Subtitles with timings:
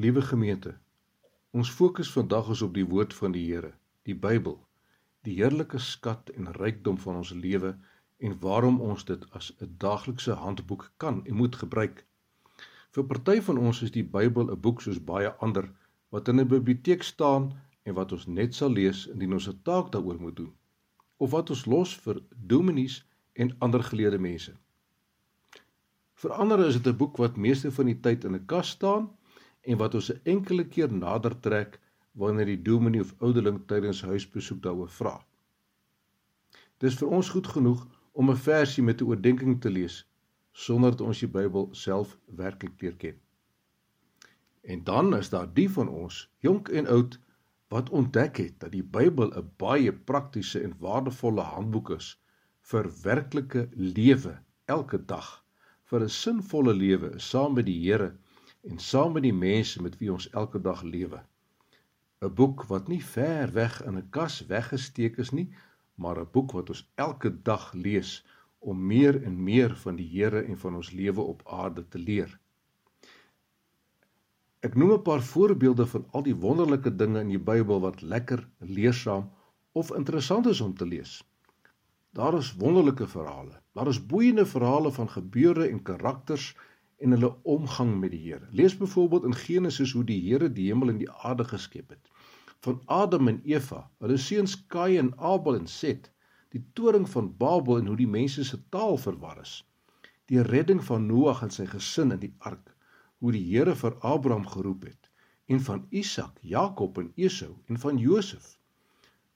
[0.00, 0.70] Liewe gemeente,
[1.50, 3.74] ons fokus vandag is op die woord van die Here,
[4.08, 4.54] die Bybel,
[5.26, 7.74] die heerlike skat en rykdom van ons lewe
[8.24, 12.00] en waarom ons dit as 'n daaglikse handboek kan en moet gebruik.
[12.96, 15.68] Vir party van ons is die Bybel 'n boek soos baie ander
[16.08, 19.92] wat in 'n biblioteek staan en wat ons net sal lees indien ons 'n taak
[19.92, 20.52] daaroor moet doen
[21.16, 24.56] of wat ons los vir dominees en ander geleerde mense.
[26.14, 29.10] Vir ander is dit 'n boek wat meeste van die tyd in 'n kas staan
[29.62, 31.80] en wat ons 'n enkele keer nader trek
[32.12, 35.16] wanneer die dominee of ouderling tydens huisbesoek daaroor vra.
[36.78, 40.06] Dis vir ons goed genoeg om 'n versie met 'n oordeenking te lees
[40.52, 43.18] sonder dat ons die Bybel self werklik leer ken.
[44.62, 47.20] En dan is daar die van ons, jonk en oud,
[47.68, 52.08] wat ontdek het dat die Bybel 'n baie praktiese en waardevolle handboek is
[52.60, 55.44] vir werklike lewe elke dag
[55.84, 58.16] vir 'n sinvolle lewe saam met die Here
[58.60, 61.22] en saam met die mense met wie ons elke dag lewe.
[62.20, 65.48] 'n Boek wat nie ver weg in 'n kas weggesteek is nie,
[65.94, 68.24] maar 'n boek wat ons elke dag lees
[68.58, 72.38] om meer en meer van die Here en van ons lewe op aarde te leer.
[74.60, 78.48] Ek noem 'n paar voorbeelde van al die wonderlike dinge in die Bybel wat lekker
[78.58, 79.30] leersaam
[79.72, 81.24] of interessant is om te lees.
[82.12, 83.60] Daar is wonderlike verhale.
[83.72, 86.56] Daar is boeiende verhale van gebeure en karakters
[87.00, 88.48] en hulle omgang met die Here.
[88.50, 92.10] Lees byvoorbeeld in Genesis hoe die Here die hemel en die aarde geskep het.
[92.60, 96.10] Van Adam en Eva, hulle seuns Kain en Abel en Set,
[96.52, 99.60] die toring van Babel en hoe die mense se taal verwar is.
[100.28, 102.74] Die redding van Noag en sy gesin in die ark,
[103.18, 105.10] hoe die Here vir Abraham geroep het
[105.50, 108.60] en van Isak, Jakob en Esau en van Josef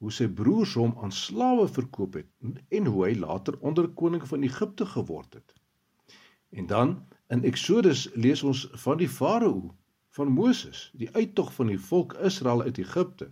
[0.00, 2.28] hoe sy broers hom aan slawe verkoop het
[2.76, 5.52] en hoe hy later onderkoning van Egipte geword het.
[6.56, 6.94] En dan
[7.30, 9.70] in Eksodus lees ons van die Farao,
[10.18, 13.30] van Moses, die uittog van die volk Israel uit Egipte,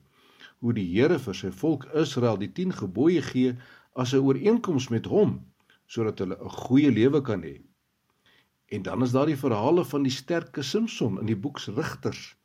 [0.63, 3.57] hoe die Here vir sy volk Israel die 10 gebooie gee
[3.95, 5.41] as 'n ooreenkoms met hom
[5.87, 7.57] sodat hulle 'n goeie lewe kan hê.
[8.69, 12.37] En dan is daar die verhale van die sterke Samson in die boek Rigters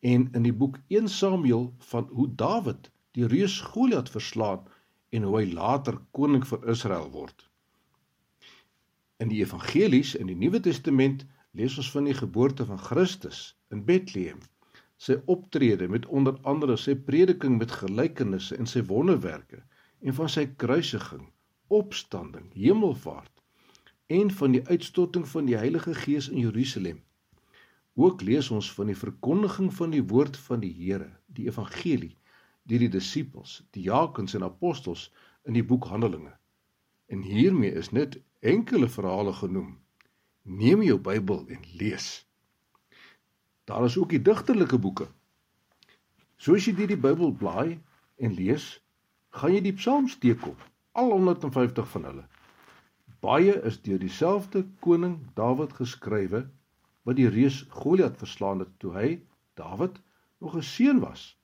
[0.00, 4.66] en in die boek 1 Samuel van hoe Dawid die reus Goliat verslaan
[5.10, 7.49] en hoe hy later koning van Israel word.
[9.20, 13.40] In die evangelies in die Nuwe Testament lees ons van die geboorte van Christus
[13.74, 14.38] in Bethlehem,
[14.96, 19.60] sy optrede met onder andere sy prediking met gelykenisse en sy wonderwerke
[20.00, 21.26] en van sy kruisiging,
[21.68, 23.44] opstanding, hemelvaart
[24.20, 27.04] en van die uitstorting van die Heilige Gees in Jerusalem.
[28.00, 32.16] Ook lees ons van die verkondiging van die woord van die Here, die evangelie
[32.64, 35.10] deur die disippels, die diakens en apostels
[35.44, 36.32] in die boek Handelinge.
[37.12, 39.78] En hiermee is net enkele verhale genoem.
[40.42, 42.26] Neem jou Bybel en lees.
[43.64, 45.08] Daar is ook die digterlike boeke.
[46.40, 47.78] Soos jy die Bybel blaai
[48.16, 48.80] en lees,
[49.36, 50.56] gaan jy die Psalms teekom,
[50.92, 52.24] al 150 van hulle.
[53.20, 56.46] Baie is deur dieselfde koning Dawid geskrywe
[57.04, 59.08] wat die reus Goliat verslaan het toe hy
[59.60, 60.00] Dawid
[60.40, 61.36] nog 'n seun was.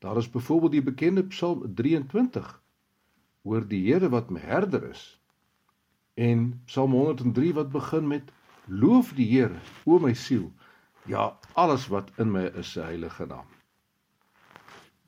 [0.00, 2.62] Daar is byvoorbeeld die bekende Psalm 23
[3.42, 5.19] oor die Here wat my herder is.
[6.20, 8.32] En Psalm 103 wat begin met
[8.66, 10.50] Loof die Here, o my siel.
[11.08, 13.46] Ja, alles wat in my is se heilige naam.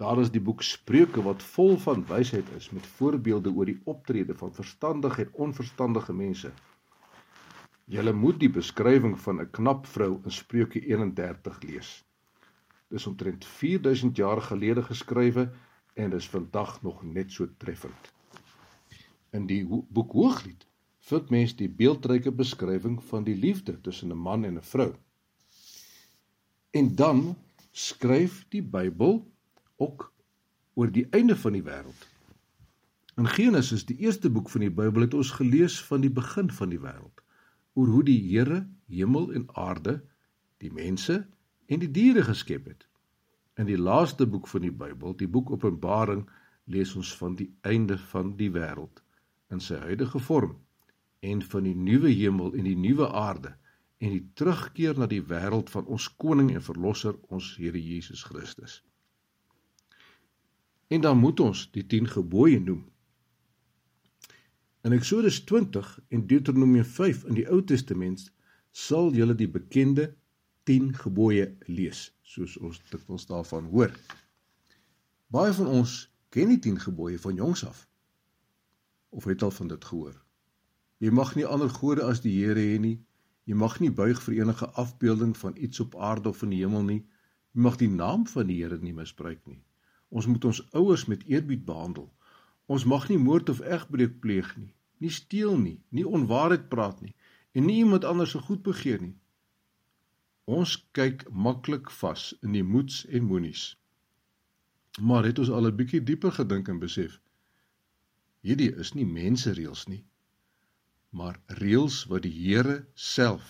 [0.00, 4.38] Daar is die boek Spreuke wat vol van wysheid is met voorbeelde oor die optrede
[4.40, 6.54] van verstandige en onverstandige mense.
[7.84, 11.92] Jy moet die beskrywing van 'n knap vrou in Spreuke 31 lees
[12.88, 15.50] is omtrent 4000 jaar gelede geskrywe
[15.94, 18.12] en is vandag nog net so treffend.
[19.30, 20.66] In die boek Hooglied
[21.02, 24.92] vind mens die beeldryke beskrywing van die liefde tussen 'n man en 'n vrou.
[26.70, 27.36] En dan
[27.70, 29.32] skryf die Bybel
[29.76, 30.12] ook
[30.74, 32.06] oor die einde van die wêreld.
[33.16, 36.68] In Genesis, die eerste boek van die Bybel, het ons gelees van die begin van
[36.68, 37.22] die wêreld,
[37.74, 40.02] oor hoe die Here hemel en aarde,
[40.58, 41.26] die mense
[41.66, 42.86] en die diere geskep het.
[43.56, 46.30] In die laaste boek van die Bybel, die boek Openbaring,
[46.64, 49.02] lees ons van die einde van die wêreld
[49.50, 50.56] in sy huidige vorm
[51.22, 53.54] en van die nuwe hemel en die nuwe aarde
[54.02, 58.80] en die terugkeer na die wêreld van ons koning en verlosser ons Here Jesus Christus.
[60.90, 62.82] En dan moet ons die 10 gebooie noem.
[64.82, 68.26] In Eksodus 20 en Deuteronomium 5 in die Ou Testament
[68.72, 70.10] sal julle die bekende
[70.66, 73.94] 10 gebooie lees, soos ons dikwels daarvan hoor.
[75.30, 75.94] Baie van ons
[76.34, 77.86] ken die 10 gebooie van jongs af.
[79.14, 80.21] Of het al van dit gehoor?
[81.02, 82.98] Jy mag nie ander gode as die Here hê nie.
[83.50, 86.84] Jy mag nie buig vir enige afbeelding van iets op aarde of in die hemel
[86.86, 87.00] nie.
[87.52, 89.62] Jy mag die naam van die Here nie misbruik nie.
[90.14, 92.06] Ons moet ons ouers met eerbied behandel.
[92.70, 94.70] Ons mag nie moord of egbreek pleeg nie,
[95.02, 97.14] nie steel nie, nie onwaarheid praat nie
[97.52, 99.16] en nie iemand anders se goed begeer nie.
[100.46, 103.64] Ons kyk maklik vas in die moets en moenies.
[105.00, 107.18] Maar het ons al 'n bietjie dieper gedink en besef
[108.42, 110.04] hierdie is nie mense reëls nie,
[111.12, 113.48] maar reëls wat die Here self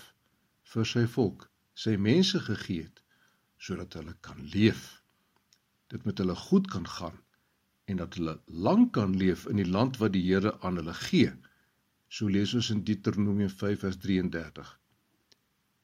[0.72, 3.02] vir sy volk, sy mense gegee het
[3.62, 4.82] sodat hulle kan leef.
[5.92, 7.18] Dit met hulle goed kan gaan
[7.90, 8.34] en dat hulle
[8.66, 11.30] lank kan leef in die land wat die Here aan hulle gee.
[12.10, 14.72] So lees ons in Deuteronomium 5 vers 33.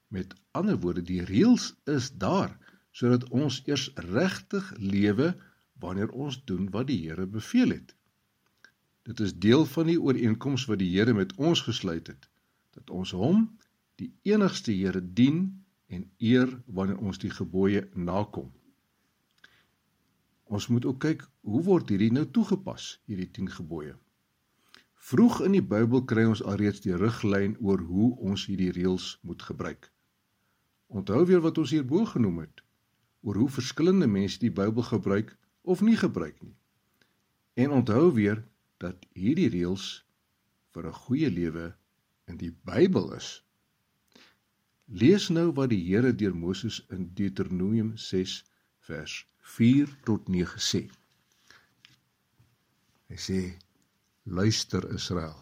[0.09, 2.57] Met ander woorde, die reëls is daar
[2.99, 5.31] sodat ons eers regtig lewe
[5.79, 7.95] wanneer ons doen wat die Here beveel het.
[9.09, 12.27] Dit is deel van die ooreenkoms wat die Here met ons gesluit het
[12.77, 13.47] dat ons hom
[13.97, 15.39] die enigste Here dien
[15.89, 18.51] en eer wanneer ons die gebooie nakom.
[20.45, 23.95] Ons moet ook kyk hoe word hierdie nou toegepas, hierdie 10 gebooie.
[25.09, 29.47] Vroeg in die Bybel kry ons alreeds die riglyn oor hoe ons hierdie reëls moet
[29.49, 29.89] gebruik.
[30.93, 32.61] Onthou weer wat ons hierbo genoem het
[33.25, 35.33] oor hoe verskillende mense die Bybel gebruik
[35.65, 36.57] of nie gebruik nie.
[37.57, 38.45] En onthou weer
[38.83, 39.87] dat hierdie reëls
[40.75, 41.67] vir 'n goeie lewe
[42.27, 43.29] in die Bybel is.
[44.87, 48.45] Lees nou wat die Here deur Moses in Deuteronomium 6
[48.91, 49.27] vers
[49.57, 50.83] 4 tot 9 sê.
[53.09, 53.41] Hy sê:
[54.25, 55.37] Luister Israel.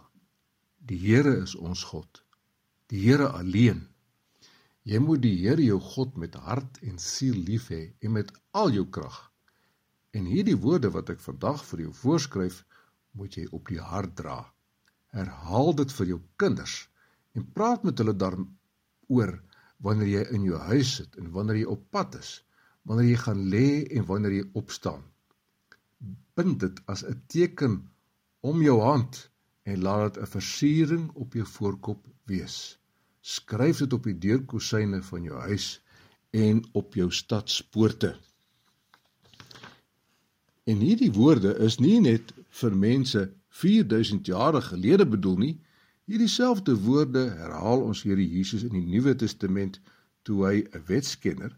[0.79, 2.25] Die Here is ons God.
[2.87, 3.87] Die Here alleen
[4.87, 8.71] Jy moet die Here jou God met hart en siel lief hê en met al
[8.71, 9.17] jou krag.
[10.15, 12.61] En hierdie woorde wat ek vandag vir jou voorskryf,
[13.17, 14.39] moet jy op die hart dra.
[15.17, 16.77] Herhaal dit vir jou kinders
[17.37, 19.35] en praat met hulle daaroor
[19.85, 22.31] wanneer jy in jou huis sit en wanneer jy op pad is,
[22.89, 23.67] wanneer jy gaan lê
[23.99, 25.05] en wanneer jy opstaan.
[26.37, 27.77] Bind dit as 'n teken
[28.41, 29.31] om jou hand
[29.65, 32.79] en laat dit 'n versiering op jou voorkop wees
[33.27, 35.67] skryf dit op die deurkosyne van jou huis
[36.37, 38.12] en op jou stadspoorte.
[40.67, 43.21] En hierdie woorde is nie net vir mense
[43.55, 45.53] 4000 jaar gelede bedoel nie.
[46.11, 49.79] Hierdie selfde woorde herhaal ons Here Jesus in die Nuwe Testament
[50.27, 51.55] toe hy 'n wetskenner,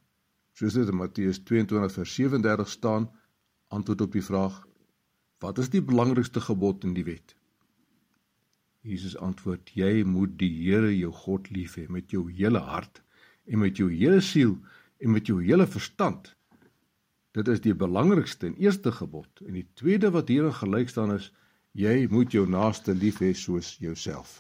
[0.53, 3.09] soos dit in Matteus 22 vers 37 staan,
[3.69, 4.61] antwoord op die vraag:
[5.41, 7.37] Wat is die belangrikste gebod in die wet?
[8.85, 13.03] Jesus antwoord: Jy moet die Here jou God lief hê met jou hele hart
[13.47, 14.59] en met jou hele siel
[15.01, 16.37] en met jou hele verstand.
[17.39, 19.29] Dit is die belangrikste en eerste gebod.
[19.47, 21.31] En die tweede wat hierin gelyk staan is:
[21.79, 24.35] Jy moet jou naaste lief hê soos jouself.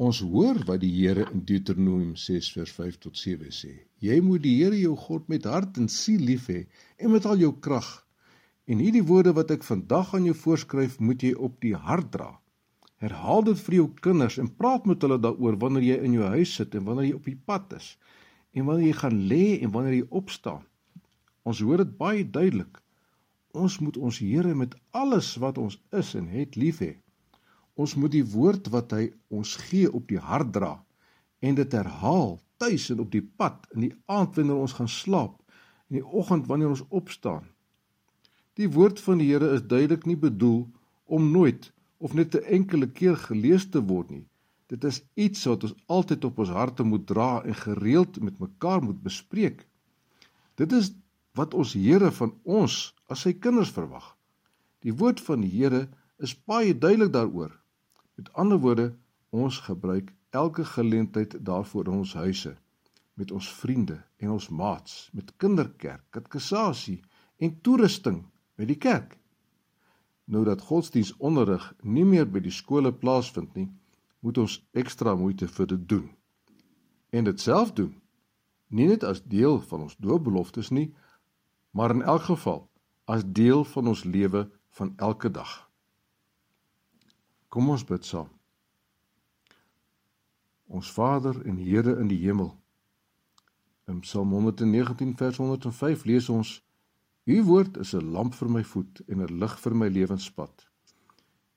[0.00, 3.72] Ons hoor wat die Here in Deuteronomium 6 vers 5 tot 7 sê.
[4.00, 6.62] Jy moet die Here jou God met hart en siel lief hê
[6.96, 7.90] en met al jou krag
[8.70, 12.28] En hierdie woorde wat ek vandag aan jou voorskryf, moet jy op die hart dra.
[13.02, 16.52] Herhaal dit vir jou kinders en praat met hulle daaroor wanneer jy in jou huis
[16.60, 17.94] sit en wanneer jy op die pad is
[18.52, 20.64] en wanneer jy gaan lê en wanneer jy opstaan.
[21.42, 22.80] Ons hoor dit baie duidelik.
[23.56, 26.94] Ons moet ons Here met alles wat ons is en het lief hê.
[27.74, 30.76] Ons moet die woord wat hy ons gee op die hart dra
[31.40, 35.38] en dit herhaal tuis en op die pad in die aand wanneer ons gaan slaap
[35.88, 37.46] en die oggend wanneer ons opstaan.
[38.60, 40.66] Die woord van die Here is duidelik nie bedoel
[41.06, 44.26] om nooit of net 'n enkele keer gelees te word nie.
[44.70, 48.82] Dit is iets wat ons altyd op ons harte moet dra en gereeld met mekaar
[48.82, 49.66] moet bespreek.
[50.54, 50.92] Dit is
[51.38, 52.78] wat ons Here van ons
[53.10, 54.14] as sy kinders verwag.
[54.86, 57.52] Die woord van die Here is baie duidelik daaroor.
[58.14, 58.90] Met ander woorde,
[59.30, 62.54] ons gebruik elke geleentheid daarvoor in ons huise
[63.20, 67.00] met ons vriende en ons maats, met kinderkerk, katekisasie
[67.44, 68.22] en toerusting
[68.56, 69.16] by die kerk.
[70.30, 73.68] Nou dat godsdienstonderrig nie meer by die skole plaasvind nie,
[74.20, 76.08] moet ons ekstra moeite vir dit doen.
[77.10, 77.94] En dit self doen.
[78.68, 80.94] Nie net as deel van ons doopbeloftes nie,
[81.70, 82.68] maar in elk geval
[83.04, 84.46] as deel van ons lewe
[84.78, 85.70] van elke dag.
[87.48, 88.28] Kom ons bid saam.
[90.70, 92.52] Ons Vader en Here in die hemel.
[93.90, 96.60] In Psalm 119 vers 105 lees ons
[97.26, 100.69] U woord is 'n lamp vir my voet en 'n lig vir my lewenspad.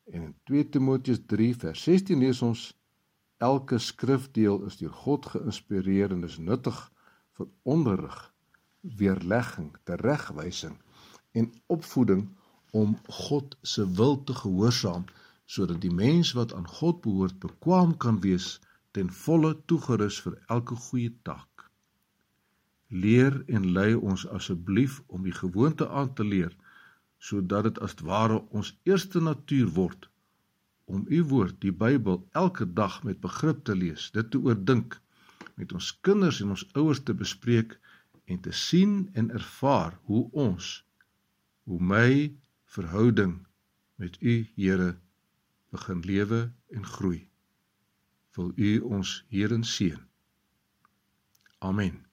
[0.03, 2.63] En in 2 Timoteus 3 vers 16 lees ons
[3.37, 6.79] elke skrifdeel is deur God geïnspireer en is nuttig
[7.37, 8.17] vir onderrig,
[8.81, 10.75] weerlegging, teregwysing
[11.31, 12.27] en opvoeding
[12.71, 15.05] om God se wil te gehoorsaam
[15.45, 18.59] sodat die mens wat aan God behoort bekwam kan wees
[18.91, 21.67] ten volle toegerus vir elke goeie taak.
[22.87, 26.53] Leer en lei ons asseblief om die gewoonte aan te leer
[27.23, 30.09] sodat dit as ware ons eerste natuur word
[30.85, 34.99] om u woord, die Bybel, elke dag met begrip te lees, dit te oordink,
[35.55, 37.77] met ons kinders en ons ouers te bespreek
[38.27, 40.73] en te sien en ervaar hoe ons,
[41.63, 42.33] hoe my
[42.75, 43.37] verhouding
[43.95, 44.93] met u, Here,
[45.71, 46.41] begin lewe
[46.75, 47.27] en groei.
[48.35, 50.01] Wil u ons hierin seën.
[51.59, 52.03] Amen.